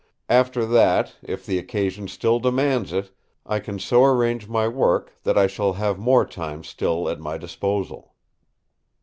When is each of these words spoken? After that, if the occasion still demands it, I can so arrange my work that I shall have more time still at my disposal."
After 0.29 0.65
that, 0.65 1.13
if 1.21 1.45
the 1.45 1.59
occasion 1.59 2.07
still 2.07 2.39
demands 2.39 2.91
it, 2.91 3.11
I 3.45 3.59
can 3.59 3.77
so 3.77 4.03
arrange 4.03 4.47
my 4.47 4.67
work 4.67 5.13
that 5.21 5.37
I 5.37 5.45
shall 5.45 5.73
have 5.73 5.99
more 5.99 6.25
time 6.25 6.63
still 6.63 7.07
at 7.07 7.19
my 7.19 7.37
disposal." 7.37 8.15